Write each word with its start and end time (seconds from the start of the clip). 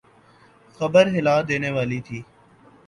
خبر 0.79 1.05
ہلا 1.15 1.35
دینے 1.49 1.69
والی 1.71 1.99
تھی۔ 2.07 2.19